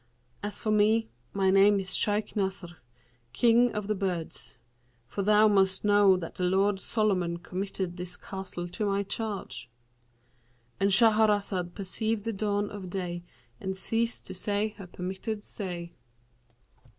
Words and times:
As 0.41 0.57
for 0.57 0.71
me, 0.71 1.09
my 1.31 1.51
name 1.51 1.79
is 1.79 1.95
Shaykh 1.95 2.35
Nasr,[FN#545] 2.35 2.77
King 3.33 3.71
of 3.73 3.85
the 3.85 3.93
Birds; 3.93 4.57
for 5.05 5.21
thou 5.21 5.47
must 5.47 5.85
know 5.85 6.17
that 6.17 6.33
the 6.33 6.43
lord 6.43 6.79
Solomon 6.79 7.37
committed 7.37 7.97
this 7.97 8.17
castle 8.17 8.67
to 8.67 8.87
my 8.87 9.03
charge,'"—And 9.03 10.89
Shahrazad 10.89 11.75
perceived 11.75 12.25
the 12.25 12.33
dawn 12.33 12.71
of 12.71 12.89
day 12.89 13.21
and 13.59 13.77
ceased 13.77 14.25
to 14.25 14.33
say 14.33 14.69
her 14.79 14.87
permitted 14.87 15.43
say. 15.43 15.93